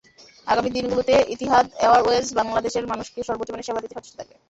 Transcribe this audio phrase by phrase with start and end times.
[0.47, 4.35] আগামী দিনগুলোতে Etihad Airways বাংলাদেশের মানুষকে সর্বোচ্চ মানের সেবা দিতে সচেষ্ট থাকবে।